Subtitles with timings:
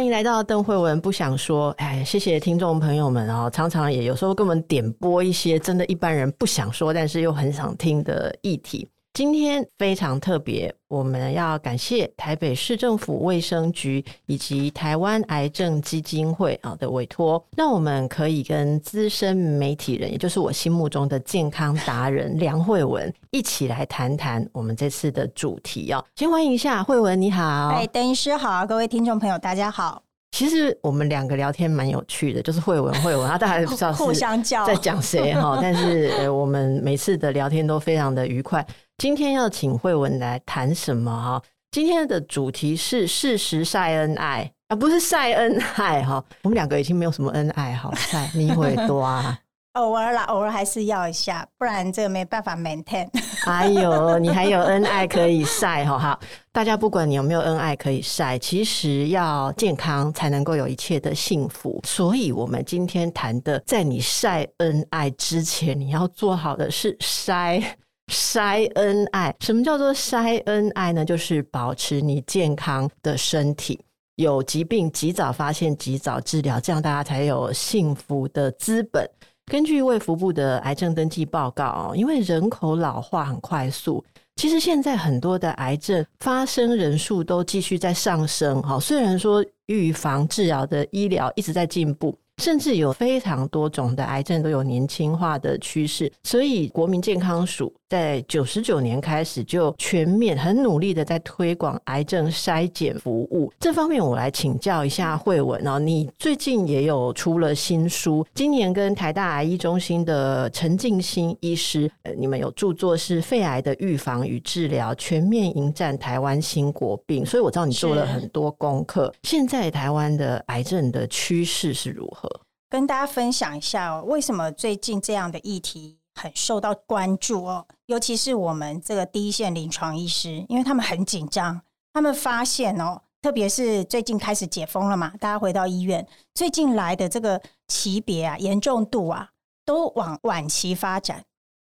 [0.00, 8.88] 欢迎来到邓慧文不想说，哎，谢谢听众朋友们哦，常常也有时候给我们点播一些真的一般人不想说，但是又很想听的议题。
[9.12, 26.02] 今天非常特别，我们要感谢台北市政府卫生局以及台湾癌症基金会啊的委托，那我们可以跟资深媒体人，也就是我心目中的健康达人梁惠文一起来谈谈我们这次的主题哦。
[26.14, 30.00] 先欢迎一下惠文，你好，哎，邓医师好，各位听众朋友，大家好。
[30.30, 34.04] 其实我们两个聊天蛮有趣的，就是惠文惠文，他大家不知道是
[34.64, 38.64] 在讲谁哈， 但是呃，我们每次的聊天都非常的愉快。
[39.00, 41.42] 今天要请慧文来谈什么哈？
[41.70, 46.22] 今天的主题是事实晒恩爱啊，不是晒恩爱哈。
[46.42, 49.38] 我们两个已经没有什么恩爱好晒，你会多啊？
[49.72, 53.08] 偶尔啦，偶尔还是要一下，不然这个没办法 maintain。
[53.42, 55.98] 还有，你还有恩爱可以晒哈？
[55.98, 56.20] 哈，
[56.52, 61.80] 大家不管你有没有恩爱可以晒，其实要健康才能够有一切的幸福。
[61.86, 67.64] 所以我们今天谈的，在你晒恩爱之前，你要做好的是筛。
[68.10, 71.04] 筛恩爱，什么叫做筛恩爱呢？
[71.04, 73.78] 就是保持你健康的身体，
[74.16, 79.08] 有疾病及早发现、及早治疗，这样大家才有幸福的资本。
[79.46, 84.04] 根据卫福部的癌症登记报告，因为人口老化很快速，
[84.36, 88.60] 其实现在很多的癌症发生人数都继续在上升。
[88.62, 92.18] 哈，虽然说预防治疗的医疗一直在进步。
[92.40, 103.52] 甚至有非常多种的癌症都有年轻化的趋势，所以国民健康署在九十九年开始就全面很努力的在推广癌症筛检服务。
[103.60, 119.12] 这方面我来请教一下慧文哦，你最近也有出了新书，今年跟台大癌医中心的陈静心医师，呃，你们有著作是《肺癌的预防与治疗：全面迎战台湾新国病》，所以我知道你做了很多功课。
[119.24, 122.29] 现在台湾的癌症的趋势是如何？
[122.70, 127.66] 跟大家分享一下哦，为什么最近这样的议题很受到关注哦？
[127.86, 131.60] 尤其是我们这个第一线临床医师，因为他们很紧张，
[131.92, 139.30] 他们发现哦，特别是最近开始解封了嘛，大家回到医院，最近来的这个级别啊、严重度啊，
[139.66, 141.24] 都往晚期发展。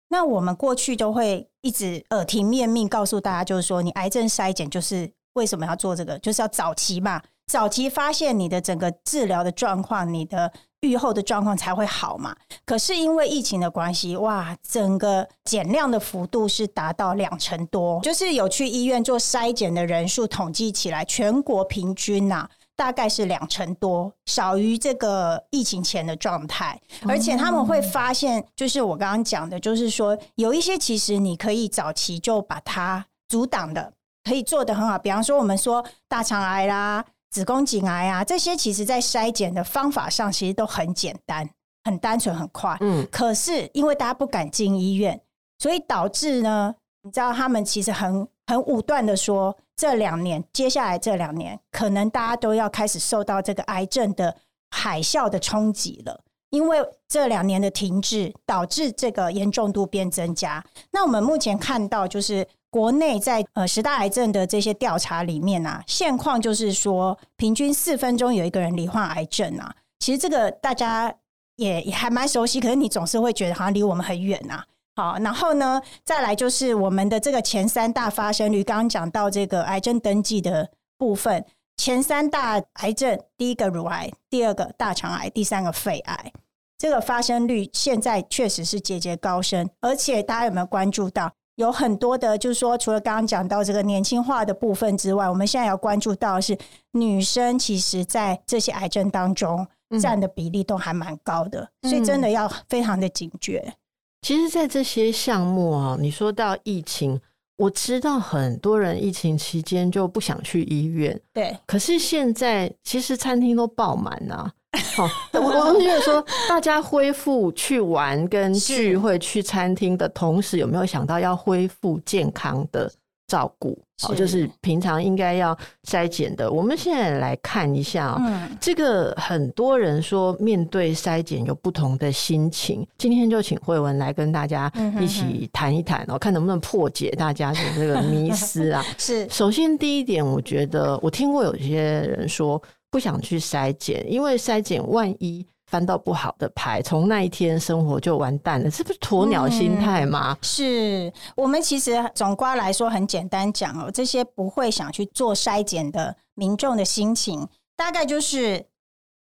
[0.09, 10.51] 那我们过去都会一直耳提面命告诉大家，就是说，你癌症筛检就是为什么要做这个，就是要早期嘛，早期发现你的整个治疗的状况，你的。
[10.81, 12.35] 愈后的状况才会好嘛？
[12.63, 26.79] 可是因为疫情的关系，哇，整个减量的幅度是达到两成多，就是有去医院做筛检的人数统计起来，全国平均呐、啊，大概是两成多，少于这个疫情前的状态。
[27.07, 33.91] 而且他们会发现，就是我刚刚讲的，就是说有一些其实你可以早期就把它阻挡的，
[34.23, 34.99] 可以做得很好。
[34.99, 37.03] 比方说，我们说大肠癌啦。
[37.35, 41.45] 子宫颈癌啊，这些其实在筛检的方法上其实都很简单、
[41.83, 42.77] 很单纯、很快。
[42.79, 45.19] 嗯，可是因为大家不敢进医院，
[45.59, 54.37] 所以导致呢，你知道他们其实很很武断的说，这两年接下来这两年，可能大家都要开始受到这个癌症的
[54.69, 56.77] 海啸的冲击了，因为
[57.09, 60.63] 这两年的停滞导致这个严重度变增加。
[60.93, 62.47] 那我们目前看到就是。
[62.75, 69.73] 国内在呃十大癌症的这些调查里面啊，现况就是说，平均四分钟有一个人罹患癌症啊。
[69.99, 71.15] 其实这个大家
[71.55, 74.61] 也也还蛮熟悉，可是你总是会觉得好像离我们很远呐。
[74.97, 81.45] 好，然后呢，再来就是我们的这个前三大发生率，刚刚讲到这个癌症登记的部分，
[81.77, 86.33] 前三大癌症，第一个乳癌，第二个大肠癌，第三个肺癌，
[86.77, 91.31] 这个发生率现在确实是节节高升，而且大家有没有关注到？
[91.55, 96.57] 有很多的，就是说，除了刚刚讲到这个年轻化的部分之外，我们现在要关注到的是
[96.91, 99.65] 女生，其实在这些癌症当中
[100.01, 103.73] 占的比例都还蛮高的，嗯，所以真的要非常的警觉。
[104.21, 107.21] 其实，在这些项目啊，你说到疫情，
[107.57, 111.55] 我知道很多人疫情期间就不想去医院，对。
[111.65, 114.51] 可是现在，其实餐厅都爆满啊。
[114.95, 122.91] 好，我我是觉得说，大家恢复去玩跟聚会、去餐厅的同时，有没有想到要恢复健康的
[123.27, 125.57] 照顾，好，就是平常应该要
[125.87, 126.51] 筛检的。
[126.51, 132.85] 我们现在来看一下啊，嗯，这个很多人说面对筛检有不同的心情。
[132.97, 138.85] 今天就请慧文来跟大家一起谈一谈哦，看能不能破解大家的这个迷思啊。
[138.97, 142.61] 是，首先第一点，我觉得我听过有些人说
[142.95, 145.45] 不想去筛检，因为筛检万一。
[145.67, 150.37] 翻到不好的牌，从那一天生活就完蛋了，是不是鸵鸟心态吗？
[150.43, 158.63] 是我们其实总括来说很简单讲哦，这些不会想去做筛检的民众的心情，大概就是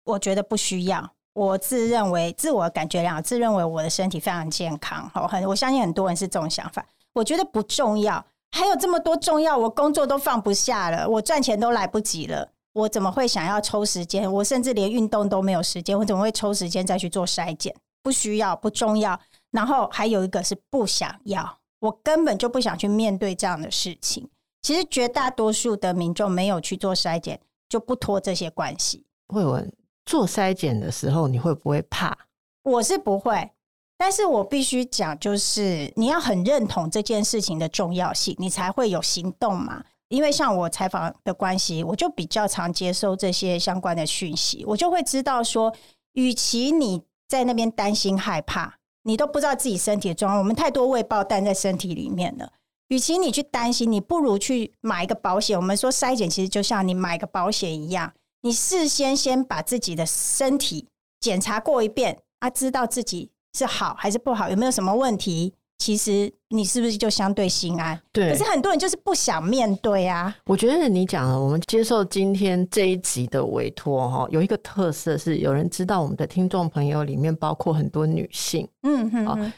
[0.04, 6.84] 我觉得不需要，我自认为自我感觉良好，自认为我的身体非常健康，好，很我相信很多人是这种想法。
[7.14, 12.50] 我觉得不重要，还有这么多重要，我工作都放不下了，我赚钱都来不及了。
[12.74, 14.32] 我怎么会想要抽时间？
[14.32, 17.76] 我甚至连运动都没有时间，我怎么会抽时间再去做筛检？
[18.02, 19.20] 不需要，不重要。
[19.52, 24.30] 然后还有一个是不想要，我根本就不想去面对这样的事情。
[24.62, 29.06] 其实绝大多数的民众没有去做筛检，就不脱这些关系。
[29.28, 29.72] 慧文，
[30.06, 32.18] 做筛检的时候，你会不会怕？
[32.64, 33.52] 我是不会，
[33.98, 39.84] 但是我必须讲，就是你要很认同这件事情的重要性，你才会有行动嘛。
[40.12, 45.74] 因为像我采访的关系，我就比较常接收这些相关的讯息，我就会知道说，
[46.14, 52.52] 与其你在那边担心害怕，你都不知道自己身体的状况，我们太多未爆弹在身体里面了。
[52.90, 55.58] 与其你去担心，你不如去买一个保险。
[55.58, 60.90] 我们说筛检其实就像你买个保险一样，你事先先把自己的身体
[61.22, 65.54] 检查过一遍，啊，知道自己是好还是不好，有没有什么问题。
[65.82, 68.00] 其实你是不是就相对心安？
[68.14, 70.32] 对，可是很多人就是不想面对啊。
[70.46, 78.68] 我觉得你讲了，我们接受今天这一集的委托哈，有一个特色是，有人知道我们的听众朋友里面包括很多女性。
[78.84, 79.54] 嗯哼，哼，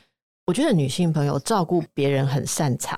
[0.47, 2.97] 我觉得女性朋友照顾别人很擅长，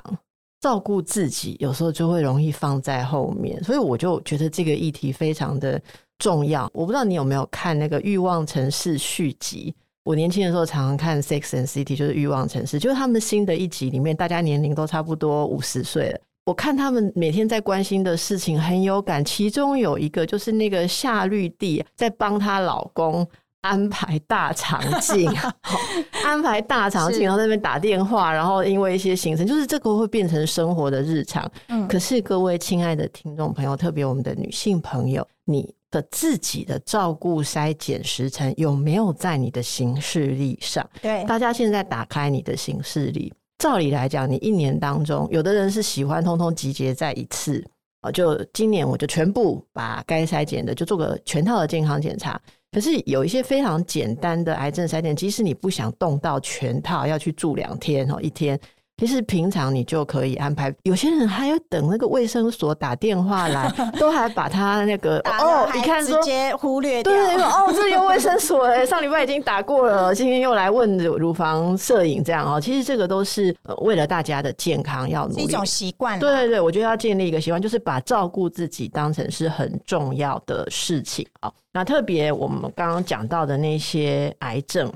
[0.62, 5.81] 照顾自己有时候就会容易放在后面，所以我就觉得这个议题非常的
[6.19, 6.69] 重要。
[6.75, 9.74] 我不知道你有没有看那个《欲望城市》续集。
[10.06, 16.19] 我年轻的时候常常看《Sex and City》，就是欲望城市，就是他们新的一集里面，大家年龄都差不多五十岁了。
[16.46, 23.28] 我看他们每天在关心的事情很有感，其中有一个就是那个夏绿蒂在帮她老公
[23.62, 25.28] 安排大肠镜，
[26.24, 31.52] 安排大肠镜，然后在那边打电话，然后因为一些行程，就是这个会变成生活的日常。
[31.69, 35.74] 嗯，可是各位亲爱的听众朋友，特别我们的女性朋友，你。
[35.95, 40.86] 的自己的照顾筛检时程有没有在你的行事历上？
[41.01, 47.65] 对，大家现在打开你的行事历，照理来讲，你一年当中，有的人是喜欢通通集结在一次，
[48.13, 52.38] 就今年我就全部把该筛检的就做个全套的健康检查。
[52.74, 58.59] 可是有一些非常简单的癌症筛检，即使你不想动到全套，要去住两天哦，一天。
[58.97, 63.69] 其实平常你就可以安排，有些人还要等那个卫生所打电话来，
[64.00, 72.59] 都还把他那个哦，你看直接忽略掉，对，哦，这有卫生所哎，上礼拜已经打过了，今天又来问乳房摄影这样哦。
[72.59, 76.18] 其实这个都是为了大家的健康要努力，是一种习惯。
[76.18, 81.51] 对对对，我觉得要建立一个习惯，就是把照顾自己当成是很重要的事情啊。
[81.74, 84.89] 那特别我们刚刚讲到的那些癌症。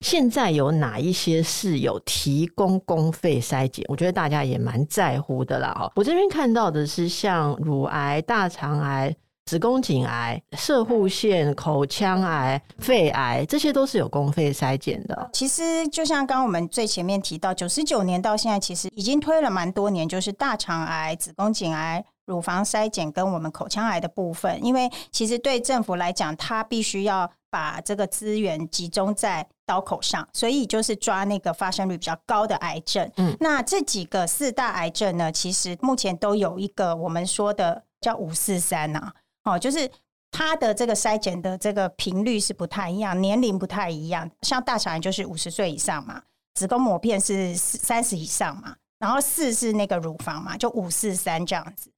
[0.00, 3.84] 现在有哪一些是有提供公费筛检？
[3.88, 5.72] 我觉得大家也蛮在乎的啦。
[5.74, 9.14] 哈，我这边看到的是像乳癌、大肠癌、
[9.46, 15.30] 子宫颈癌、射护腺、口腔癌、肺癌，这些都是有公费筛检的。
[15.32, 22.04] 其实就像刚我们最前面提到，九十九年到现在，其实已经推了蛮多年，就是大肠癌、子宫颈癌。
[22.26, 33.08] 乳房筛检跟我们口腔癌的部分，因为其实对政府来讲，它必须要把这个资源集中在刀口上，所以就是抓那个发生率比较高的癌症。
[33.18, 39.12] 嗯，那这几个四大癌症呢，其实目前都有一个我们说的叫五四三呐，
[39.44, 39.90] 哦，就是
[40.30, 44.30] 它的这个筛检的这个频率是不太一样，年龄不太一样。
[44.40, 46.22] 像大肠癌就是五十岁以上嘛，
[46.54, 51.90] 子宫膜片是三十以上嘛，然后四是那个乳房嘛，就五四三这样子。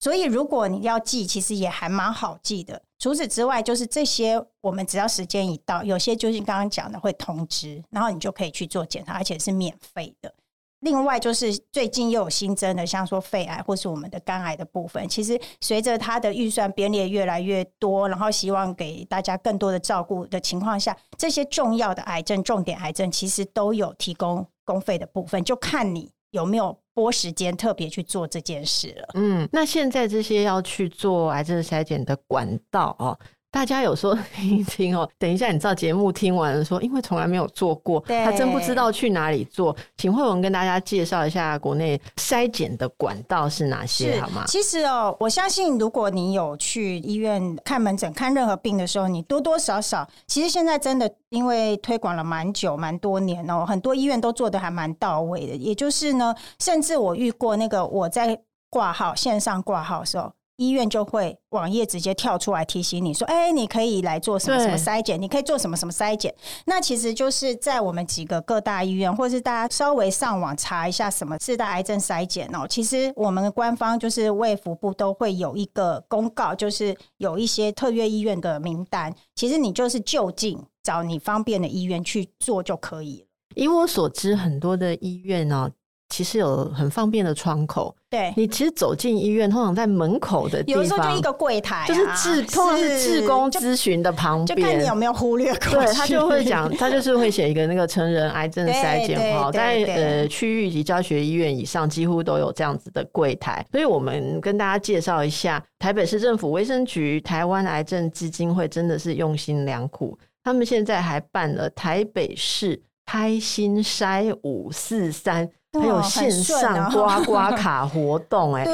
[0.00, 2.80] 所以，如果你要记，其实也还蛮好记的。
[3.00, 10.32] 除此之外，就是这些，我们只要时间一到，有些就是刚刚讲的会通知，然后你就可以去做检查，而且是免费的。
[10.80, 26.78] 另外，就是最近又有新增的，像说肺癌或是我们的肝癌的部分，其实随着它的预算编列越来越多，然后希望给大家更多的照顾的情况下，这些重要的癌症、重点癌症，其实都有提供公费的部分，就看你有没有。
[26.98, 29.08] 拨时间特别去做这件事了。
[29.14, 33.16] 嗯，那现在这些要去做癌症筛检的管道哦，
[33.50, 39.74] 大家有时候听一听哦，等一下你知道节目听完了说，因为从来没有做过，他真不知道去哪里做。
[39.96, 44.44] 请惠文跟大家介绍一下国内筛检的管道是哪些，好吗？
[44.46, 55.56] 其实哦，我相信如果你有去医院看门诊看任何病的时候，你多多少少，其实现在真的因为推广了蛮久蛮多年哦，很多医院都做的还蛮到位的。
[55.56, 58.38] 也就是呢，甚至我遇过那个我在
[58.68, 60.30] 挂号线上挂号的时候。
[60.58, 66.34] 医院就会网页直接跳出来提醒你说：“哎，你可以来做什么什么筛检，你可以做什么什么筛检。”
[66.66, 72.66] 那其实就是在我们几个各大医院，或是大家稍微上网查一下什么四大癌症筛检哦。
[72.68, 79.14] 其实我们官方就是卫福部都会有一个公告，就是有一些特约医院的名单。
[79.36, 83.26] 其实你就是就近找你方便的医院去做就可以了。
[83.54, 85.70] 以我所知，很多的医院呢。
[86.10, 95.72] 其实有很方便的窗口，对，你其实走进医院，通常在门口的地方，有时候就一个柜台、啊，就是志，通常是志工咨询的旁边，就看你有没有忽略过。
[95.72, 103.62] 对，他就会讲， 他就是会写一个那个成人癌症筛检哈，在呃区域及教学医院以上，几乎都有这样子的柜台。
[103.70, 115.46] 所以我们跟大家介绍一下，台北市政府卫生局、台湾癌症基金会真的是用心良苦，他们现在还办了台北市开心筛五四三。
[115.78, 118.72] 还有线上刮刮 卡活动，哎，对，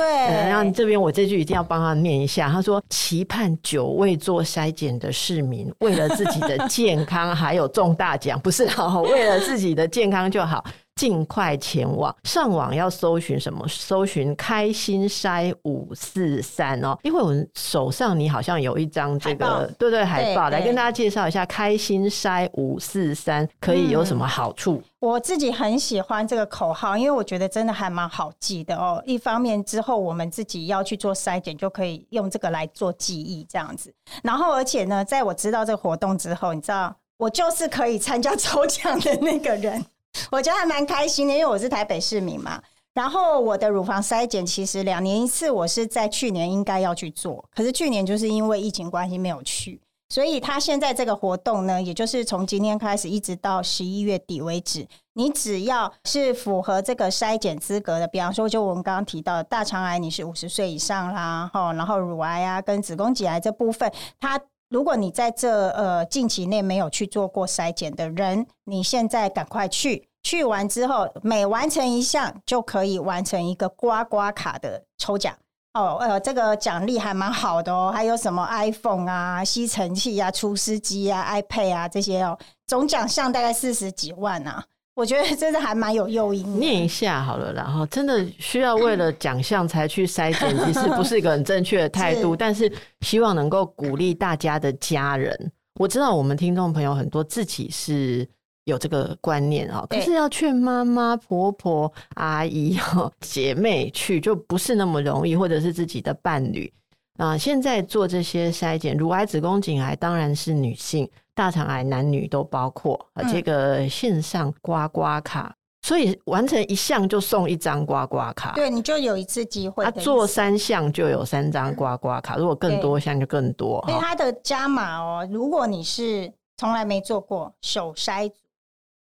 [0.48, 2.48] 然后你这边我这句一定要帮他念一下。
[2.48, 10.64] 他说：“期盼久未做筛检的市民，为了自己的健康， 还有中大奖，不是 好，为了自己的健康就好。”
[10.96, 13.66] 尽快前往，上网要搜寻什么？
[13.66, 24.76] 搜寻开心筛五四三哦，因为我们手上你好像有一张这个，对对，对，海报，来跟大家介绍一下开心筛五四三可以有什么好处？
[24.76, 29.02] 嗯，我自己很喜欢这个口号，因为我觉得真的还蛮好记的哦。
[29.04, 33.92] 一方面之后我们自己要去做筛检，就可以用这个来做记忆这样子。
[34.22, 39.84] 然后而且呢，在我知道这个活动之后，你知道我就是可以参加抽奖的那个人。
[40.30, 42.60] 我觉得还蛮开心的，因为我是台北市民嘛。
[42.94, 49.80] 然后我的乳房筛检其实两年一次，我是在去年应该要去做，可是去年就是因为疫情关系没有去。
[50.10, 64.40] 所以他现在这个活动呢，也就是从今天开始一直到十一月底为止，你只要是符合这个筛检资格的，比方说就我们刚刚提到的大肠癌，你是五十岁以上啦，然后乳癌啊跟子宫颈癌这部分，它。
[64.74, 75.32] 如果你在这呃近期内没有去做过筛检的人，你现在赶快去，去完之后每完成一项就可以完成一个刮刮卡的抽奖
[75.74, 75.98] 哦。
[76.00, 84.64] 呃，这个奖励还蛮好的哦，还有什么 iPhone 啊、吸尘器啊、除湿机啊、iPad 啊这些哦，总奖项大概四十几万啊。
[84.94, 86.60] 我觉得真的还蛮有诱因。
[86.60, 92.36] 念一下好了，然后真的需要为了奖项才去筛检，其实不是一个很正确的态度。
[92.36, 95.52] 但是希望能够鼓励大家的家人。
[95.80, 98.24] 我知道我们听众朋友很多自己是
[98.66, 102.78] 有这个观念啊，可是要劝妈妈、婆婆、阿姨、
[103.20, 106.72] 姐妹去，就不是那么容易，或者是自己的伴侣
[107.18, 107.36] 啊。
[107.36, 111.10] 现在做这些筛检，乳癌、子宫颈癌当然是女性。
[111.34, 119.84] 大肠癌男女都包括，呃，这个线上刮刮卡，嗯、所以完成一项就送一张刮刮卡，对，你就有一次机会。
[119.84, 123.84] 他做三项就有三张刮刮卡，如果更多项就更多。
[123.88, 128.32] 所以它的加码哦，如果你是从来没做过手筛，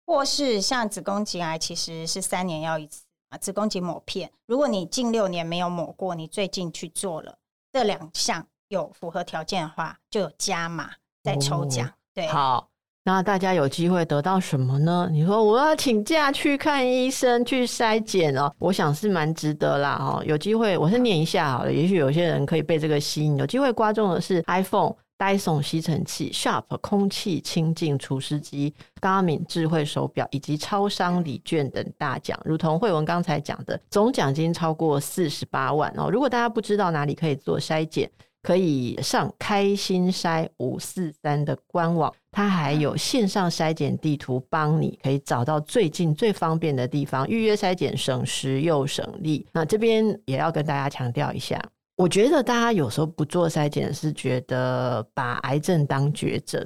[0.05, 4.31] 或是像子宫颈癌，其实是三年要一次啊，子宫颈抹片。
[4.47, 7.35] 如果你近六年没有抹过，你最近去做了
[7.73, 11.85] 这两项有符合条件的话，就有加码在抽奖。
[11.85, 11.91] 哦
[12.29, 12.67] 好，
[13.05, 15.07] 那大家有机会得到什么呢？
[15.11, 20.21] 你说我要请假去看医生去筛检哦，我想是蛮值得啦哦。
[20.25, 23.37] 有机会，我是念一下好了，也许有些人可以被这个吸引。
[23.37, 32.37] 有机会刮中的是 iPhone、戴森吸尘器、Sharp 空气清净除湿机、Garmin 智慧手表以及超商礼券等大奖。
[32.43, 36.09] 如同惠文刚才讲的，总奖金超过四十八万哦。
[36.11, 38.11] 如果大家不知道哪里可以做筛检，
[38.43, 49.45] 可以上开心筛五四三的官网，它还有线上筛检地图，帮你可以找到最近最方便的地方预约筛检，省时又省力。
[49.51, 51.61] 那这边也要跟大家强调一下，
[51.97, 56.59] 我觉得大家有时候不做筛检是觉得把癌症当绝症，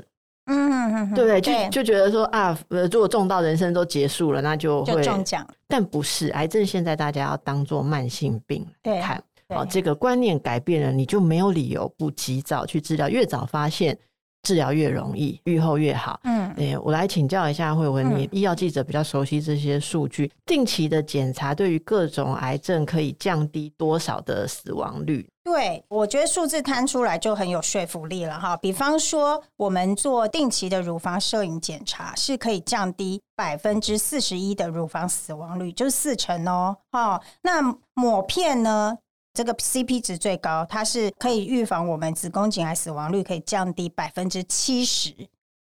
[0.45, 1.41] 嗯嗯嗯，对不对？
[1.41, 5.45] 就就觉得说啊，呃，如果中到人生都结束了，那就会就中奖。
[5.67, 9.21] 但不是，癌症现在大家要当做慢性病来看。
[9.49, 13.07] 哦，这个观念改变了，你就没有理由不及早去治疗。
[13.07, 13.97] 越早发现，
[14.41, 16.19] 治疗越容易，愈后越好。
[16.23, 25.27] 嗯，哎，我来请教一下惠文，你医药记者比较熟悉这些数据，定期的检查对于各种癌症可以降低多少的死亡率？
[25.43, 28.57] 对，我觉得数字摊出来就很有说服力了哈。
[28.57, 36.75] 比方说，我们做定期的乳房摄影检查，是可以降低百分之四十一的乳房死亡率，就是四成哦。
[36.91, 37.61] 哈，那
[37.93, 38.97] 抹片呢？
[39.35, 45.13] 这个 CP 值最高，它是可以预防我们子宫颈癌死亡率可以降低百分之七十，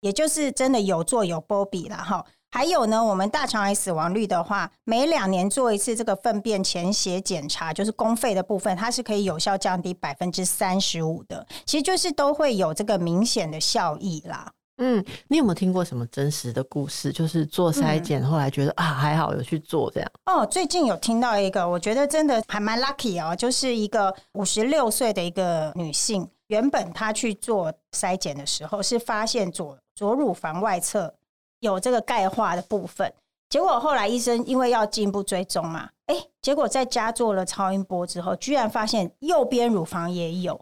[0.01, 2.23] 也就是真的有做有波比了哈。
[2.53, 14.51] 还有呢，我们大肠癌死亡率的话，每两年做一次这个粪便潜血检查，就是公费的部分，它是可以有效降低百分之三十五的，其实就是都会有这个明显的效益啦。
[14.83, 17.13] 嗯，你有没有听过什么真实的故事？
[17.13, 20.11] 就是做筛检，后来觉得、嗯、啊还好有去做这样。
[20.25, 31.13] 哦，最近有听到一个，我觉得真的还蛮 lucky 哦，就是一个五十六岁的一个女性，原本她去做筛检的时候是发现左左乳房外侧
[31.59, 33.13] 有这个钙化的部分，
[33.49, 40.59] 结果后来医生因为要进一步追踪嘛，哎，结果在家做了超音波之后，居然发现右边乳房也有，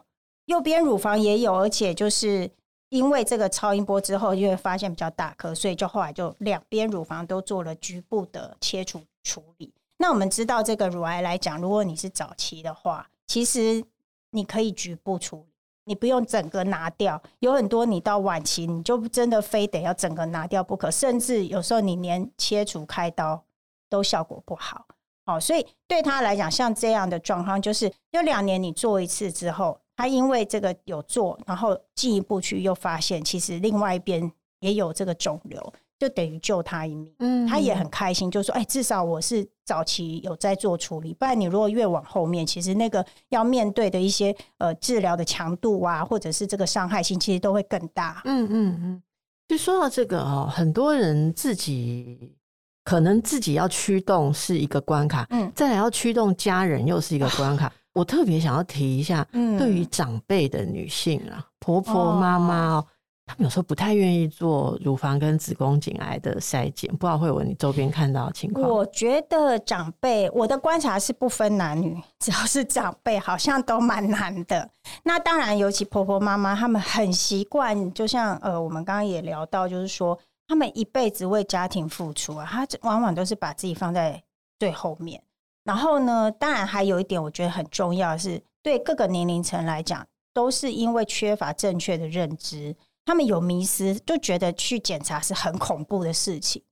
[0.47, 2.51] 右边乳房也有，而且就是。
[2.89, 9.72] 因为这个超音波之后，就会发现比较大颗，所以就后来就两边乳房都做了局部的切除处理。
[9.98, 13.84] 那我们知道，这个乳癌来讲，如果你是早期的话，其实
[14.31, 15.53] 你可以局部处理，
[15.86, 17.22] 你不用整个拿掉。
[17.39, 23.43] 有很多你到晚期，你就真的非得要整个拿掉不可，甚至有时候你连切除开刀
[23.88, 24.88] 都效果不好。
[25.25, 29.79] 好，所以对他来讲，像这样的状况，就是有两年你做一次之后。
[30.00, 37.13] 他因为这个有做，然后进一步去又发现，其实另外一边也有这个肿瘤，就等于救他一命。
[37.20, 49.03] 嗯，他也很开心，就说：“哎，至少我是早期有在做处理，不然你如果越往后面，其实那个要面对的一些呃治疗的强度啊，或者是这个伤害性，其实都会更大。”嗯嗯嗯。
[49.50, 52.38] 就说到这个哦，很多人自己
[52.86, 57.70] 可能自己要驱动是一个关卡，嗯，再来要驱动家人又是一个关卡。
[57.93, 59.25] 我特别想要提一下，
[59.58, 62.86] 对于长辈的女性啊，嗯、婆婆妈妈哦，
[63.25, 68.69] 她们有时候不太愿意做乳房跟子宫颈癌的筛检，不知道会有你周边看到的情况？
[68.69, 74.69] 我觉得长辈，我的观察是不分男女，只要是长辈，好像都蛮难的。
[75.03, 80.17] 那当然，尤其婆婆妈妈，他们很习惯，就像呃，我们刚刚也聊到，就是说，
[80.48, 84.24] 他们一辈子为家庭付出啊，他往往都是把自己放在
[84.60, 85.22] 最后面。
[85.70, 90.03] 然后呢，当然还有一点，我觉得很重要是，对各个年龄层来讲，
[90.34, 96.64] 都是因为缺乏正确的认知，他们有迷失，就觉得去检查是很恐怖的事情。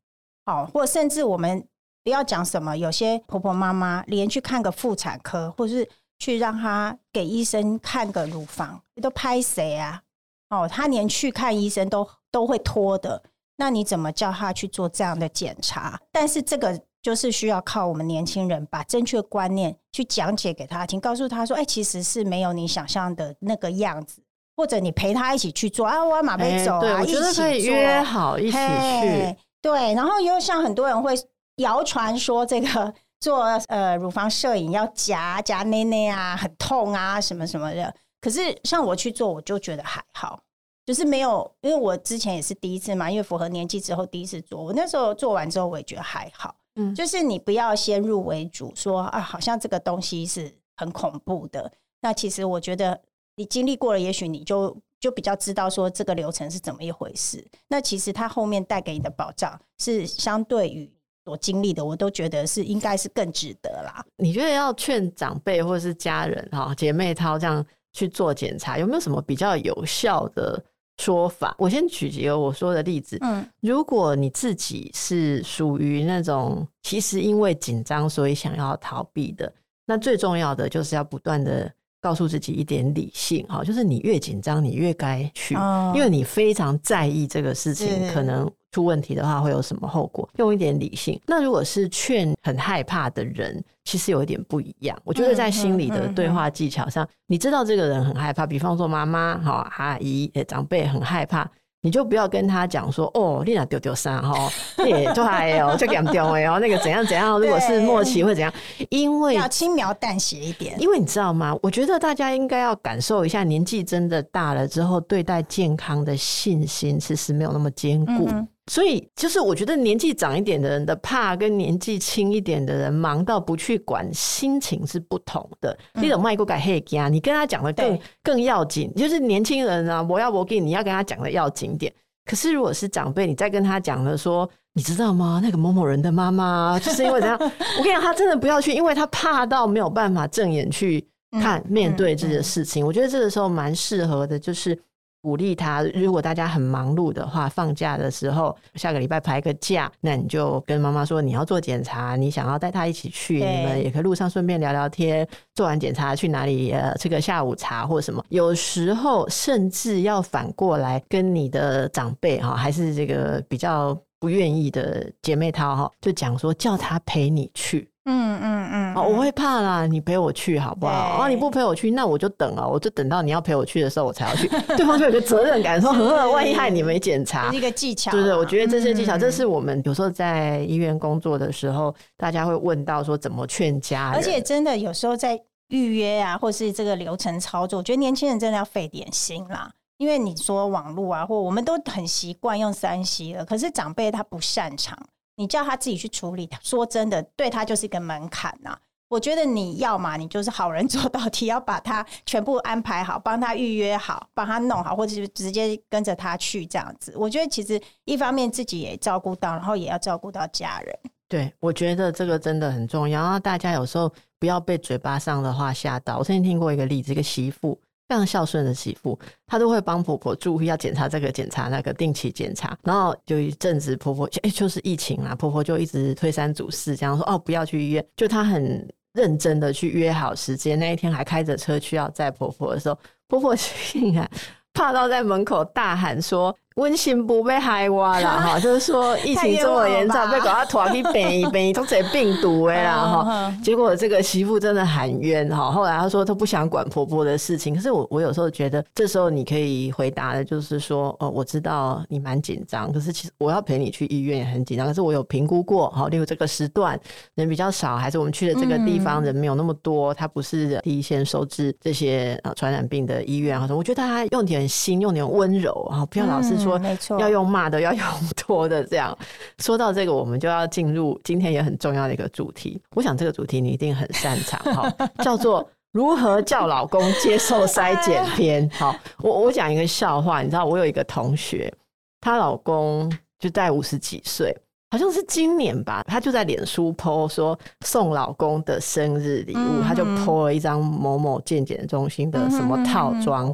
[0.48, 1.64] 好，或甚至我们
[2.04, 10.02] 不要讲什么，有些婆婆妈妈连去看个妇产科，或是去让她给医生看个乳房，都拍谁啊？
[10.50, 13.22] 哦，她连去看医生都都会拖的，
[13.58, 16.02] 那你怎么叫她去做这样的检查？
[16.12, 16.82] 但是这个。
[17.08, 24.22] 就是需要靠我们年轻人把正确观念去讲解给他听，告诉他说：“哎、欸，其实是没有你想象的那个样子。”
[24.58, 29.38] 或者你陪他一起去做啊，我马背走啊，欸、对，我觉得可以约好一起去。
[29.62, 31.14] 对，然后又像很多人会
[31.58, 37.96] 谣传说这个 做呃乳房摄影要夹夹内内啊，很痛啊，什么什么的。
[38.20, 40.42] 可是像我去做，我就觉得还好，
[40.86, 46.54] 就是没有，因为我之前也是第一次嘛，因为符合年纪之后第一次做，我那时候做完之后我也觉得还好。
[46.78, 51.72] 嗯，就是你不要先入为主说啊，好像这个东西是很恐怖的。
[52.02, 53.00] 那其实我觉得
[53.36, 57.46] 你经历过了，也许你就就比较知道说这个流程是怎么一回事。
[57.68, 60.90] 那其实它后面带给你的保障是相对于
[61.26, 64.06] 所经历的，我都觉得是应该是更值得啦。
[64.16, 70.64] 你觉得要劝长辈或者是家人哈，姐妹淘这样去做检查，有没有什么比较有效的？
[70.98, 73.18] 说法，我先举几个我说的例子。
[73.22, 79.54] 嗯，如果你自己是属于那种其实因为紧张所以想要逃避的，
[79.86, 91.20] 那最重要的就是要不断的告诉自己一点理性哈，就是你越紧张你越该去，哦，因为你非常在意这个事情可能出问题的话会有什么后果，用一点理性。
[91.26, 93.64] 那如果是劝很害怕的人。
[93.88, 101.50] 其实有一点不一样，我觉得在心理的对话技巧上，嗯嗯嗯、你知道这个人很害怕，比方说妈妈、哈阿姨、长辈很害怕，
[101.82, 104.52] 你就不要跟他讲说哦，你那丢丢三哈，
[104.86, 108.52] 也就还有，就给丢哎哦，那个怎样怎样，如果是默契会怎样？
[108.90, 111.56] 因为要轻描淡写一点，因为你知道吗？
[111.62, 118.28] 我觉得大家应该要感受一下，年纪真的大了之后，对待健康的信心其实没有那么坚固。
[118.70, 125.78] 所以就是我觉得年纪长一点的人的怕，跟年纪轻一点的人忙到不去管，心情是不同的。
[125.94, 128.94] 那种卖过改黑啊，你跟他讲的更更要紧。
[128.94, 131.94] 就是年轻人啊，我要我给你要跟他讲的要紧点。
[132.26, 135.40] 可是如果是长辈，你再跟他讲了说，你知道吗？
[135.42, 142.86] 那个某某人的妈妈 就是因为这样，我跟你讲，他真的不要去，因为他怕到没有办法正眼去看面对这个事情。
[142.86, 144.78] 我觉得这个时候蛮适合的，就是。
[145.22, 155.28] 鼓励他，如果大家很忙碌的话，放假的时候，下个礼拜排个假，那你就跟妈妈说你要做检查，你想要带他一起去，你们也可以路上顺便聊聊天。
[155.54, 158.24] 做完检查去哪里呃吃个下午茶或什么？
[158.30, 167.90] 有时候甚至要反过来跟你的长辈哈，还是这个比较不愿意的姐妹淘哈，就讲说叫他陪你去。
[168.10, 171.24] 嗯嗯嗯，哦，我会怕啦，你陪我去好不好？
[171.26, 174.48] 哦，你不陪我去，那我就等啊，我就等到你要陪我去的时候，我才要去。
[174.78, 178.10] 对方就有个责任感，说呵，万一害你没检查，一个技巧。
[178.12, 184.16] 对对，我觉得这些技巧，这是我们有时候在医院工作的时候，大家会问到说怎么劝家人。
[184.16, 189.70] 而且真的有时候在预约啊，或是这个流程操作，我觉得年轻人真的要费点心啦。
[189.98, 194.96] 因为你说网络啊，或我们都很习惯用三 C 了，可是长辈他不擅长。
[195.38, 198.78] 你叫他自己去处理，说真的，对他就是一个门槛呐。
[199.08, 207.14] 我觉得你要嘛，你就是好人做到底，要把他全部安排好，帮他预约好，帮他弄好，或者是直接跟着他去这样子。
[207.16, 211.00] 我觉得其实一方面自己也照顾到，然后也要照顾到家人。
[211.30, 213.22] 对，我觉得这个真的很重要。
[213.22, 216.18] 然后大家有时候不要被嘴巴上的话吓到。
[216.18, 217.80] 我曾经听过一个例子，一个媳妇。
[218.08, 222.78] 非常孝顺的媳妇，她都会帮婆婆注意，要检查这个检查那个，定期检查。
[222.84, 228.06] 然后有一阵子婆婆哎、欸，就是疫情啊，婆婆就一直推三阻四，这样说哦，不要去医院。
[228.16, 234.30] 就她很认真的去约好时间，那一天还开着车去要载婆婆的时候，婆婆竟然
[234.74, 236.56] 怕到在门口大喊说。
[236.78, 243.58] 温馨不被害我啦 哈，就是说疫情这么严重，被搞到拖去病院，病院都这病毒哎啦 哈。
[243.64, 245.72] 结果这个媳妇真的喊冤哈。
[245.72, 257.00] 后来她说她不想管婆婆的事情，可是我我有时候觉得，这时候你可以回答的就是说，哦，我知道你蛮紧张，可是其实我要陪你去医院也很紧张，可是我有评估过哈，例如这个时段
[257.34, 263.68] 人比较少，还是我们去的这个地方人没有那么多，它不是第一线收治这些啊传染病的医院啊。
[263.72, 266.78] 我觉得他用点心，用点温柔啊，不要老是说。
[266.78, 269.18] 说没错，要用骂的，要用拖的，这样
[269.60, 272.82] 说到这个，我们就要进入今天也很重要的一个主题。
[272.96, 278.70] 我想这个主题你一定很擅长哈， 叫做如何叫老公接受筛检篇。
[278.78, 281.74] 好，我我讲一个笑话，你知道，我有一个同学，
[282.22, 284.56] 她老公就在五十几岁，
[284.92, 293.54] 好像是今年吧，她就在脸书 po 说送老公的生日礼物，她就 po 了一张某某健检中心的什么套装。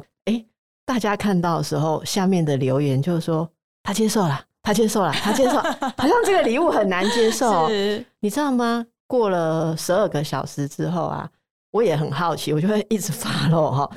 [0.86, 3.48] 大家看到的时候，下面的留言就是说
[3.82, 5.62] 他接受了，他接受了，他接受了，
[5.96, 7.68] 好像这个礼物很难接受，
[8.20, 8.86] 你知道吗？
[9.06, 11.28] 过了十二个小时之后啊，
[11.70, 13.90] 我也很好奇，我就会一直 follow 哈，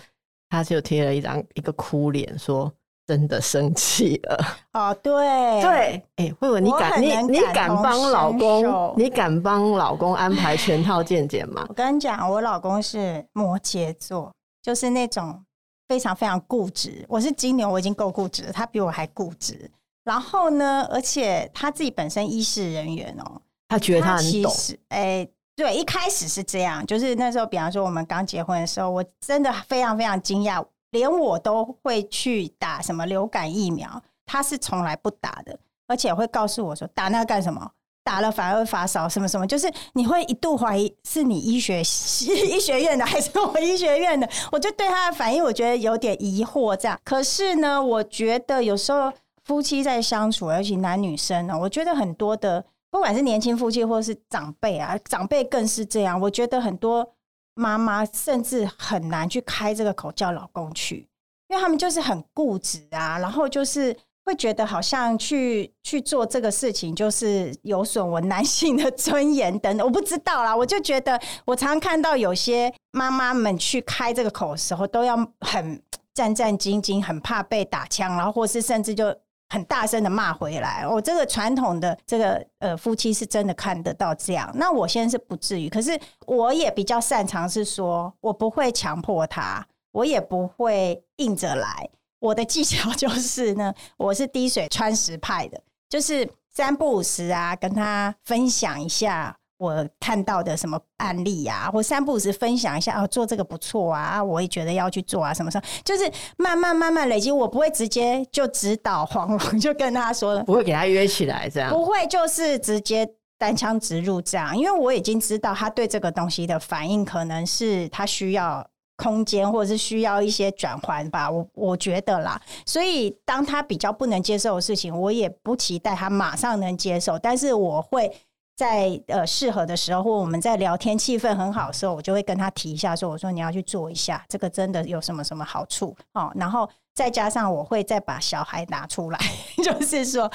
[0.50, 2.72] 他就贴了一张一个哭脸，说
[3.06, 4.46] 真的生气了。
[4.74, 5.14] 哦，对
[5.62, 5.72] 对，
[6.18, 11.66] 哎、欸，慧文，你敢你你敢帮老公，你敢帮老公安排全套健检吗？
[11.70, 15.44] 我跟你讲，我老公是摩羯座，就是那种。
[15.88, 19.70] 非常非常固执，我是金牛，我已经够固执了，他比我还固执。
[20.04, 24.54] 然后呢，而且他自己本身医事人员哦、喔，他觉得他很懂。
[24.90, 37.72] 哎、欸，对，一开始是这样，就是那时候，比方说我们刚结婚的时候，我真的非常非常惊讶，连我都会去打什么流感疫苗，他是从来不打的，而且会告诉我说打那个干什么。
[38.08, 46.74] 打了反而会发烧，什么什么，就是你会一度怀疑是你医学医学院的还是我医学院的，我就对他的反应，我觉得有点疑惑。
[46.78, 49.12] 这样，可是呢，我觉得有时候
[49.44, 56.18] 夫妻在相处，尤其男女生呢，我觉得很多的，不管是年轻夫妻或是长辈啊，长辈更是这样。
[56.22, 57.14] 我觉得很多
[57.56, 61.10] 妈妈甚至很难去开这个口叫老公去，
[61.50, 63.94] 因为他们就是很固执啊，然后就是。
[64.28, 70.54] 会觉得好像去去做这个事情就是有损我男性的尊严等等，我不知道啦。
[70.54, 75.82] 我就觉得我常常看到有些妈妈们去开这个口的时候，都要很
[76.14, 79.16] 战战兢兢，很怕被打枪，然后或是甚至就
[79.50, 80.86] 很大声的骂回来。
[80.86, 84.52] 我这个传统的这个呃夫妻是真的看得到这样。
[84.56, 91.90] 那我现在是不至于，可是我也比较擅长是说，我不会强迫他，我也不会硬着来。
[92.20, 107.32] 我的技巧 就是呢，我是滴水穿石派的，就是三不五时啊，跟他分享一下我看到的什么案例呀、啊，或三不五时分享一下啊，做这个不错啊，我也觉得要去做啊，什么什么，就是慢慢慢慢累积。
[107.32, 113.08] 我不会直接就指导黄龙，就跟他说了，不会给他约起来这样，不会就是直接
[113.40, 118.68] 单枪直入这样，因为我已经知道他对这个东西的反应，可能是他需要
[118.98, 121.32] 空间，或者是需要一些转换吧。
[121.32, 128.12] 我我觉得啦，所以当他比较不能接受的事情，我也不期待他马上能接受，但是我会。
[128.58, 139.20] 在呃适合的时候，或我们在聊天气氛很好的时候，我就会跟他提一下，说：“我说你要去做一下，这个真的有什么什么好处哦。”然后再加上我会再把小孩拿出来，
[139.64, 140.28] 就是说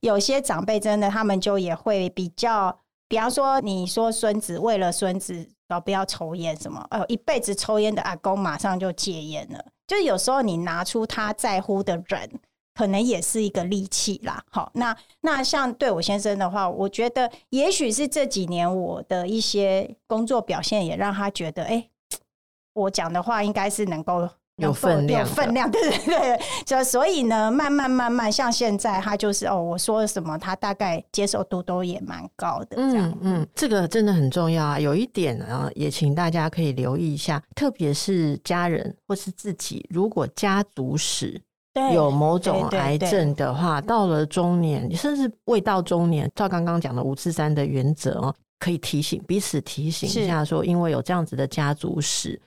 [0.00, 2.78] 有些长辈真的他们就也会比较，
[3.08, 9.64] 比方说你说孙子为了孙子要不要抽烟什么，呃，一辈子抽烟的阿公马上就戒烟了。
[9.86, 12.30] 就有时候你拿出他在乎的人。
[12.72, 14.42] 可能也是一个利器啦。
[14.48, 21.90] 好，那那像对我先生的话，我觉得也许是这几年我的一些工作表现，也让他觉得，哎、
[22.72, 24.26] 我讲的话应该是能够
[24.60, 26.40] 有分量，有分量， 对对对。
[26.64, 32.76] 就所以呢，慢慢慢慢，像现在他就是哦，我说什么，他大概接受度都也蛮高的。
[32.76, 34.78] 嗯嗯，这个真的很重要啊。
[34.80, 41.40] 有一点呢，也请大家可以留意一下，特别是家人或是自己，如果家族史。
[41.94, 52.38] 有某种癌症的话，到了中年，甚至未到中年，照刚刚讲的五四三的原则哦，可以提醒彼此提醒一下，说因为有这样子的家族史，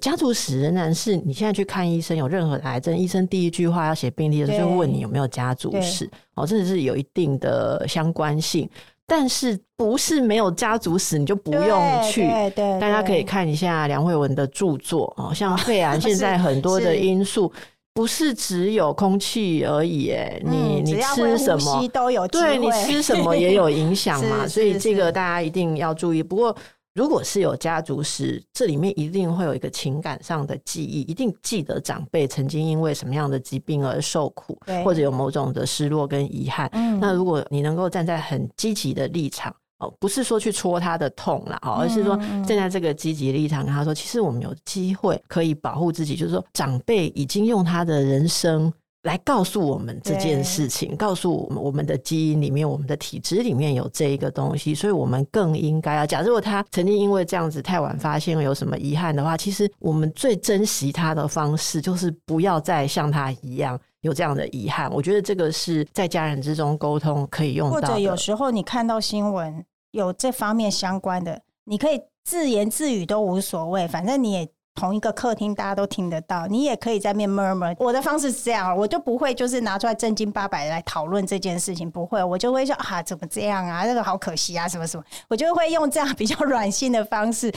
[0.00, 8.68] 家族史仍然是你现在去看医生，有任何的癌症，医生第一句话要写病历的时候，就问你有没有家族史哦，这是有一定的相关性，
[9.06, 17.52] 但是不是没有家族史你就不用去，对对，大家可以看一下梁慧文的著作哦，像肺癌 现在很多的因素。
[17.94, 26.22] 不是只有空气而已，哎，你你吃什么都有，对你吃什么也有影响嘛， 所以这个大家一定要注意。
[26.22, 26.54] 不过，
[26.96, 36.70] 如果是有家族史，这里面一定会有一个情感上的记忆，一定记得长辈曾经因为什么样的疾病而受苦，或者有某种的失落跟遗憾。
[36.98, 39.54] 那如果你能够站在很积极的立场。
[39.78, 48.72] 哦，不是说去戳他的痛啦，哦，而是说站在这个积极立场跟他说，其实我们有机会可以保护自己，就是说长辈已经用他的人生
[49.06, 56.04] 来告诉我们这件事情，告诉我们我们的基因里面、我们的体质里面有这一个东西，所以我们更应该要。
[56.04, 64.92] 假如他曾经因为这样子太晚发现有什么遗憾的话，其实我们最珍惜他的方式就是不要再像他一样有这样的遗憾。
[64.92, 67.86] 我觉得这个是在家人之中沟通可以用到的。
[67.86, 69.64] 或者有时候你看到新闻。
[69.92, 76.46] 有这方面相关的，你可以自言自语都无所谓，反正你也同一个客厅，大家都听得到。
[76.46, 77.74] 你也可以在面 murmur。
[77.80, 87.52] 我的方式是这样，我就不会就是拿出来正经八百来讨论这件事情，不会，我就会说啊，怎么这样啊，这个好可惜啊，什么什么，我就会用这样比较软性的方式。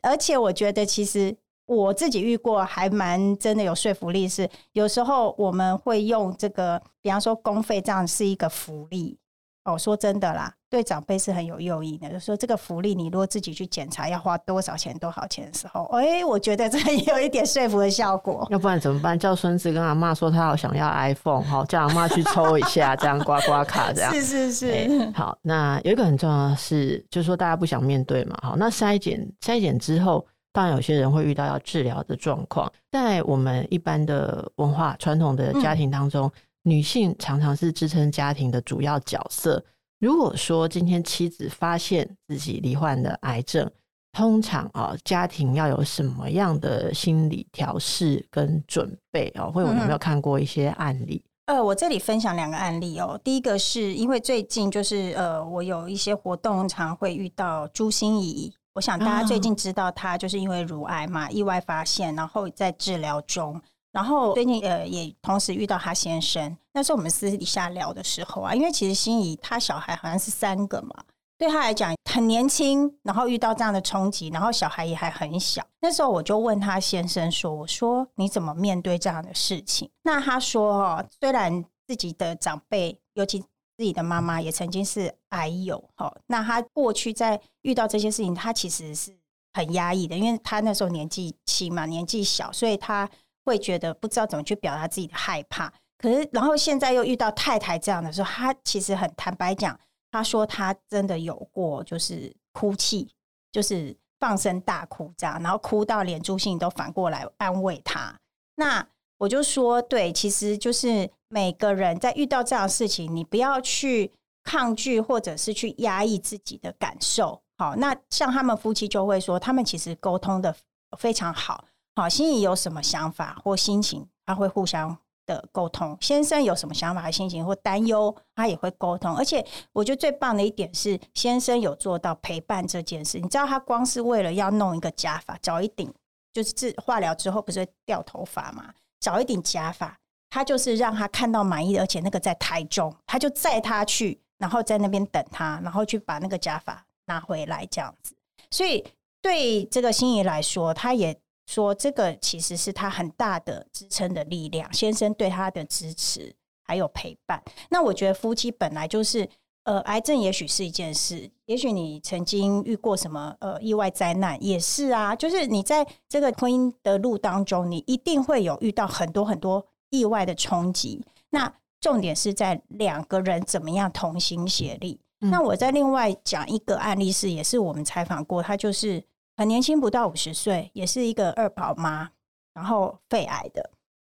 [0.00, 9.18] 而且我觉得，其实我自己遇过还蛮真的有说服力，是有时候我们会用这个，比方说公费这样是一个福利。
[9.64, 12.08] 哦，说真的啦，对长辈是很有诱因的。
[12.08, 18.48] 就是说这个福利，你如果自己去检查要花多少钱、多少钱的时候，哎，我觉得这也有一点说服的效果。
[18.50, 19.18] 要不然怎么办？
[19.18, 25.10] 叫孙子跟阿妈说他好想要 iPhone，好叫阿妈去抽一下，这样刮刮卡，这样 是是是。
[25.14, 28.38] 好，那有一个很重要的是，就是说大家不想面对嘛。
[28.42, 32.72] 好，那筛检筛检之后，当然有些人会遇到要治疗的状况。
[32.90, 36.26] 在我们一般的文化传统的家庭当中。
[36.28, 39.60] 嗯女性常常是支撑家庭的主要角色。
[40.02, 43.70] 如果说今天妻子发现自己罹患的癌症，
[44.10, 49.46] 通常啊，家庭要有什么样的心理调试跟准备啊？
[49.46, 51.22] 惠文有没有看过一些案例？
[51.46, 53.16] 呃，我这里分享两个案例哦。
[53.22, 58.52] 第一个是因为最近就是呃，我有一些活动，常会遇到朱心怡。
[58.74, 63.62] 我想大家最近知道她就是因为乳癌嘛，意外发现，然后在治疗中。
[63.92, 71.04] 然后最近呃也同时遇到他先生，那时候我们私底下聊的时候啊，因为其实心怡他小孩好像是三个嘛，
[71.36, 75.62] 对他来讲很年轻，然后遇到这样的冲击，然后小孩也还很小。
[75.80, 83.40] 那时候我就问他先生说：“我说你怎么面对这样的事情？”那他说：“哦，虽然自己的长辈，尤其
[83.76, 89.14] 自己的妈妈也曾经是癌友，哈，那他过去在遇到这些事情，他其实是
[89.52, 93.06] 很压抑的，因为他那时候年纪轻嘛，年纪小，所以他。”
[93.44, 99.78] 会觉得不知道怎么去表达自己的害怕，可是然后现在又遇到太太这样的时候，他其实很坦白讲，
[100.10, 103.08] 他说他真的有过，就是哭泣，
[103.50, 108.14] 就是放声大哭这样，然后哭到连朱心怡都反过来安慰他。
[108.56, 108.86] 那
[109.18, 114.12] 我就说，对，其实就是每个人在遇到这样的事情，你不要去
[114.44, 117.40] 抗拒或者是去压抑自己的感受。
[117.56, 120.54] 好，那像他们夫妻就会说，他们其实沟通的
[120.98, 121.64] 非常好。
[121.94, 125.94] 好，心仪有什么想法或心情，他会互相的沟通。
[126.00, 129.14] 先生有什么想法和心情或担忧，他也会沟通。
[129.14, 133.18] 而且，我觉得最棒的一点是，先生有做到陪伴这件事。
[133.18, 135.92] 你知道，他光是为了要弄一个假发，找一顶，
[136.32, 138.72] 就是治化疗之后不是会掉头发嘛？
[138.98, 139.98] 找一顶假发，
[140.30, 148.14] 他就是让他看到满意的，而且那个在台中，他就载他去，然后在那边等他，然后去把那个假发拿回来，这样子。
[148.50, 148.82] 所以，
[149.20, 151.20] 对这个心仪来说，他也。
[151.52, 157.42] 说这个其实是他很大的支撑的力量，先生对他的支持还有陪伴。
[157.68, 159.28] 那我觉得夫妻本来就是，
[159.64, 165.14] 呃，癌症也许是一件事，也许你曾经遇过什么呃意外灾难也是啊。
[165.14, 171.04] 就是你在这个婚姻的路当中，你一定会有遇到很多很多意外的冲击。
[171.28, 174.98] 那重点是在两个人怎么样同心协力。
[175.20, 175.30] 嗯。
[175.30, 179.04] 那我再另外讲一个案例是，也是我们采访过，他就是。
[179.36, 182.10] 很年轻，不到五十岁，也是一个二宝妈，
[182.54, 183.70] 然后肺癌的。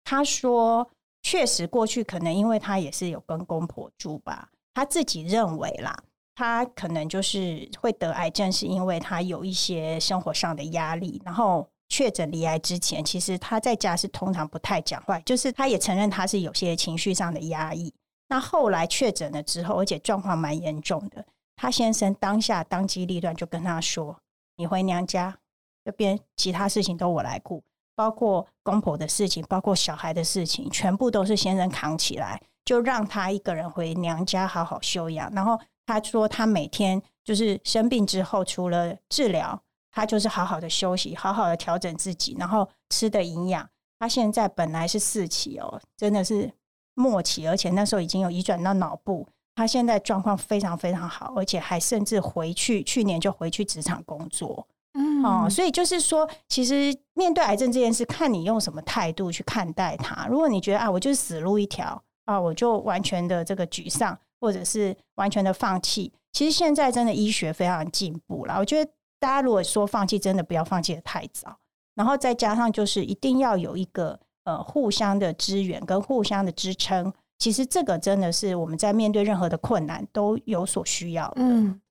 [0.04, 0.90] 她说，
[1.22, 5.96] 确实过去可能因为她也是有跟公婆住吧，她自己认为啦，
[6.36, 11.22] 她可能就是会得癌症，是因为她有一些生活上的压力。
[11.24, 17.94] 然后确诊罹癌之前，其实她在家是通常不太讲话，就是她也承认她是有些情绪上的压抑。
[18.28, 21.24] 那后来确诊了之后，而且状况蛮严重的，
[21.56, 24.18] 她先生当下当机立断就跟她说。
[24.56, 25.38] 你回娘家
[25.84, 27.64] 这边，其他事情都我来顾，
[27.96, 35.32] 包括公婆的事情，包括小孩的事情，全部都是先生扛起来，就让他一个人回娘家好好休养。
[35.34, 39.62] 然后他说，他每天就是生病之后，除了治疗，
[39.92, 43.70] 他就是好好的休息，好好的调整自己，然后吃的营养。
[44.00, 46.52] 他现在本来是四期哦，真的是
[46.94, 49.28] 末期，而且那时候已经有移转到脑部。
[49.56, 54.68] 他现在状况非常非常好，而且还甚至回去，去年就回去职场工作。
[54.94, 60.28] 嗯，哦，所以就是说，其实面对癌症这件事，看你用什么态度去看待它。
[60.28, 66.14] 如果你觉得啊，我就是死路一条啊，我就完全的这个沮丧，或者是完全的放弃。
[66.32, 71.58] 其实现在真的医学非常进步了，我觉得大家如果说放弃，真的不要放弃的太早。
[71.96, 77.14] 然后再加上就是一定要有一个呃互相的支援跟互相的支撑。
[77.44, 81.42] 其实这个真的是我们在面对任何的困难都有所需要的。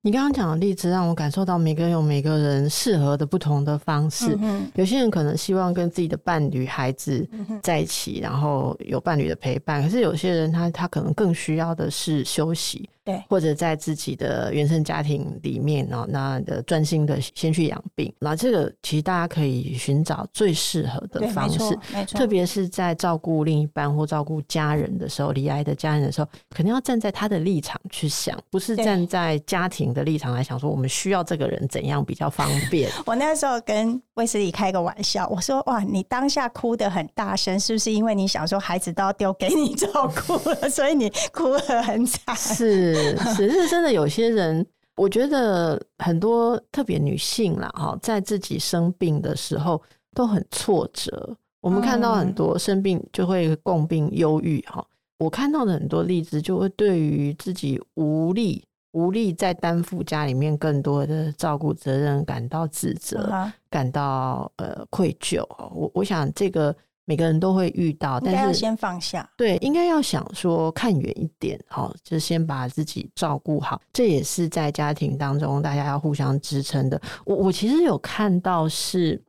[0.05, 4.37] 你刚刚讲的例子让我感受到每个人有每个人适合的不同的方式。
[4.43, 7.25] 嗯，有些人可能希望跟自己的伴侣、孩子
[7.63, 9.81] 在一起，然后有伴侣的陪伴。
[9.81, 12.89] 可是有些人他他可能更需要的是休息。
[13.05, 21.77] 对，或者在自己的原生家庭里面哦，那的专心的先去养病，那这个其实大家可以寻找最适合的方式。
[22.07, 32.91] 特别是在照顾另一半或照顾家人的时候，离癌的家人的时候，肯定要站在他的立场去想，不是站在家庭的立场来想，说我们需要这个人怎样比较方便。
[33.07, 39.89] 我那时候跟卫斯理开个玩笑，我说：“哇，你当下哭得很大声，是不是因为你想说孩子都要丢给你照
[40.27, 43.15] 顾了， 所以你哭得很惨？” 是。
[43.37, 43.93] 只，是真的。
[43.93, 49.83] 有些人，我觉得很多特别女性啦，哈，在自己生病的时候
[50.15, 51.37] 都很挫折。
[51.61, 54.85] 我们看到很多生病就会共病忧郁，哈。
[55.19, 65.45] 我看到的很多例子，就会对于自己无力、无力再担负家里面更多的照顾责任感到自责，感到呃愧疚。
[65.75, 66.75] 我我想这个。
[67.05, 69.29] 每个人都会遇到，但是要先放下。
[69.37, 73.83] 对，应该要想说看远一点，好，就先把自己照顾好。
[73.93, 76.99] 这也是在家庭当中大家要互相支撑的。
[77.27, 79.21] 我我其实有看到是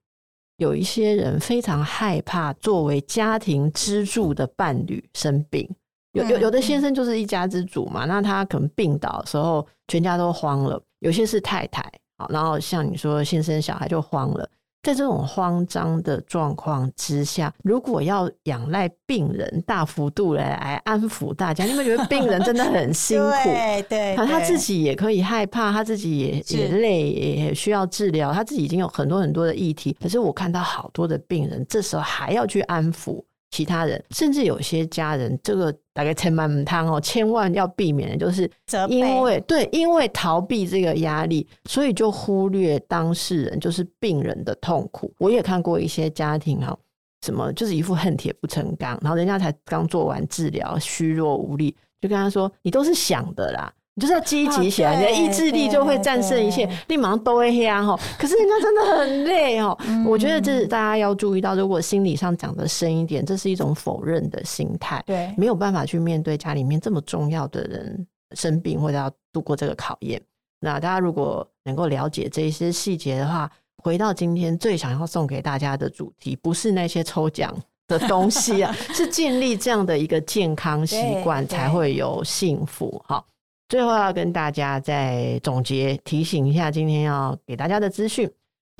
[0.57, 5.67] 有一些人非常害怕作为家庭支柱的伴侣生病，
[6.13, 10.81] 有有有的先生就是一家之主嘛，那他可能病倒的时候全家都慌了。
[10.99, 11.83] 有些是太太，
[12.17, 14.49] 好，然后像你说先生小孩就慌了。
[14.83, 23.29] 在这种慌张的状况之下，如果要仰赖病人大幅度来来安抚大家，你们觉得病人真的很 辛苦？
[23.45, 29.95] 对对，他自己也可以害怕，他自己也也累，也需要治疗，他自己已经有很多很多的议题。
[30.01, 33.23] 可是我看到好多的病人，这时候还要去安抚。
[33.53, 38.49] 其他人，甚至有些家人，这个大概千万唔通哦，千万要避免的就是，
[38.89, 45.13] 因为对，因为逃避这个压力，所以就忽略当事人，就是病人的痛苦。
[45.19, 46.75] 我也看过一些家庭哈，
[47.23, 57.99] 什么就是一副恨铁不成钢，然后人家才刚做完治疗，虚弱无力，就跟他说：“你都是想的啦。”你就是要积极起来，你的意志力就会战胜一切，立马都会黑暗哈。
[58.17, 59.77] 可是人家真的很累哦。
[60.05, 70.19] 我觉得这是大家要注意到，如果心理上讲的深一点，这是一种否认的心态，对，没有办法去面对家里面这么重要的人生病或者要度过这个考验。
[70.59, 73.51] 那大家如果能够了解这一些细节的话，
[73.83, 77.53] 回到今天最想要送给大家的主题，不是那些抽奖
[77.87, 82.99] 的东西啊， 是建立这样的一个健康习惯，才会有幸福。
[83.05, 83.25] 好，
[83.73, 88.29] 最后要跟大家再总结提醒一下，今天要给大家的资讯。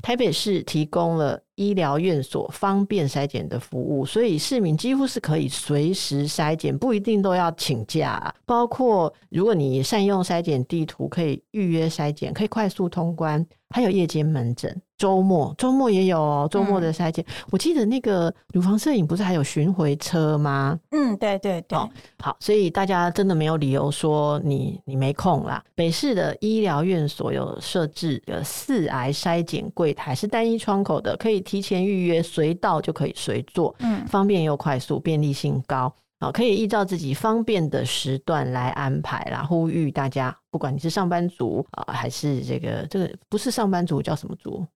[0.04, 8.32] 台北市提供了医疗院所方便筛检的服务，所以市民几乎是可以随时筛检，不一定都要请假。
[8.46, 14.80] 包括如果你善用筛检地图，可以预约筛检，可以快速通关，还有夜间门诊。
[14.96, 17.24] 周末周末也有哦，周末的筛检。
[17.26, 20.78] 嗯、我记得那个乳房摄影不是还有巡回车吗？
[20.92, 21.76] 嗯，对对对。
[21.76, 21.90] 好，
[22.22, 25.60] 好，所以大家真的没有理由说你你没空啦。
[25.74, 35.92] 北市的医疗院所有设置的四癌筛检柜台，是单一窗口的，可以提前预约，随到就可以随做，嗯，方便又快速，便利性高。
[36.24, 39.42] 好，可以依照自己方便的时段来安排啦。
[39.42, 44.66] 呼吁大家，不管你是上班族啊，还是这个这个不是上班族，叫什么族？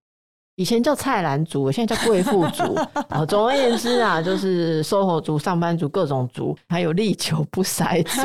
[0.58, 2.64] 以前叫菜篮族，现在叫贵妇族。
[3.10, 8.20] 哦，总而言之啊，就是 SOHO 族、上班族各种族，还有历久不衰族，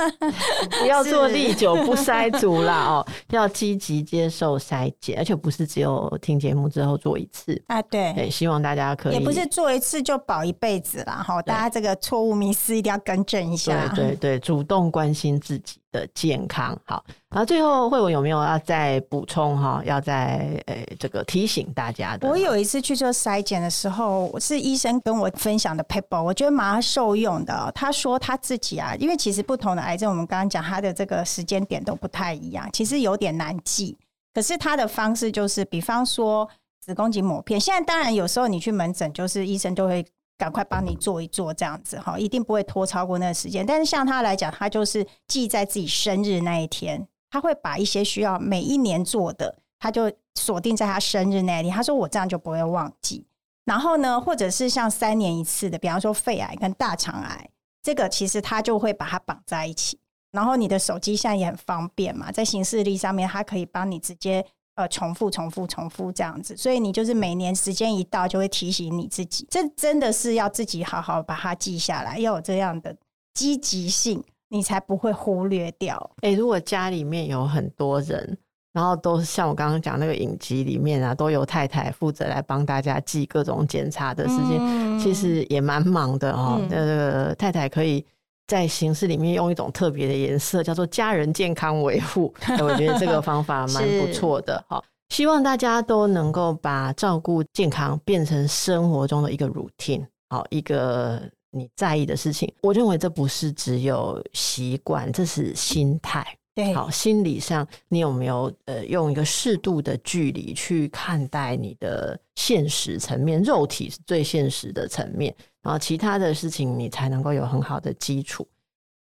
[0.80, 7.82] 不要做历久不衰族啦哦，要积极接受筛检，而且不是只有听节目之后做一次啊。
[7.82, 11.22] 对，对，希望大家可以，也不是做一次就保一辈子啦。
[11.28, 13.86] 哈，大家这个错误迷思一定要更正一下。
[13.88, 16.78] 对对对，主动关心自己的健康。
[16.84, 19.82] 好，然后最后惠文有没有要再补充哈？
[19.84, 22.28] 要再呃这个提醒大家的。
[22.28, 27.70] 我有一次去做筛检的时候，是医生跟我分享的 paper，我觉得蛮受用的。
[27.74, 33.96] 他说他自己啊，因为其实不同的癌症，我们刚刚讲他的这个时间点都不太一样，其实有点难记。
[34.34, 36.48] 可是他的方式就是，比方说
[36.80, 40.06] 子宫颈抹片，现在当然有时候你去门诊，就是医生都会。
[40.38, 43.64] 赶快帮你做一做，这样子哈，一定不会拖超过那个时间。
[43.64, 51.74] 但是像他来讲，他就是记在自己生日那一天，他会把一些需要每一年做的，他就锁定在他生日那一天。
[51.74, 53.26] 他说我这样就不会忘记。
[53.64, 57.50] 然后呢，或者是像三年一次的，比方说肺癌跟大肠癌，
[57.82, 59.98] 这个其实他就会把它绑在一起。
[60.32, 64.46] 然后你的手机现在也很方便嘛，在行事历上面，它可以帮你直接。
[64.76, 69.46] 呃，重复、重复、重复这样子，所以你就是每年时间一到，就会提醒你自己。
[69.50, 72.94] 这真的是要自己好好把它记下来，要有这样的
[73.32, 75.98] 积极性，你才不会忽略掉。
[76.16, 78.36] 哎、欸，如果家里面有很多人，
[78.74, 86.60] 然后都像我刚刚讲那个影集里面啊，都由太太负责来帮大家记各种检查的时间，嗯、其实也蛮忙的哦。
[86.68, 88.04] 那、嗯、个太太可以。
[88.46, 92.32] 在形式里面用一种特别的颜色，叫做家人健康维护。
[92.60, 94.64] 我觉得这个方法蛮不错的。
[94.68, 101.20] 好，希望大家都能够把照顾健康变成生活中的一个 routine，好，一个
[101.50, 102.52] 你在意的事情。
[102.62, 106.24] 我认为这不是只有习惯，这是心态。
[106.56, 113.42] 对，好，心理上你有没有呃用一个适度的距离去看待你的现实层面？
[113.42, 115.32] 肉体是最现实的层面。
[115.62, 118.48] 然后其他的事情，你才能够有很好的基础。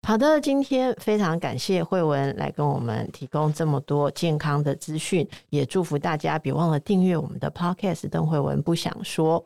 [0.06, 8.10] 好的，今天非常感谢慧文来跟我们提供这么多健康的资讯，也祝福大家别忘了订阅我们的 Podcast。
[8.10, 9.44] 邓慧文不想说，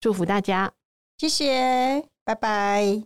[0.00, 0.72] 祝福大家，
[1.18, 3.02] 谢谢，拜拜。